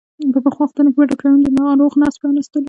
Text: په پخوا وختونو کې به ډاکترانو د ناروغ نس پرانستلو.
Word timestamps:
په 0.33 0.39
پخوا 0.45 0.63
وختونو 0.65 0.89
کې 0.91 0.97
به 0.99 1.09
ډاکترانو 1.09 1.43
د 1.45 1.47
ناروغ 1.59 1.91
نس 2.01 2.13
پرانستلو. 2.21 2.59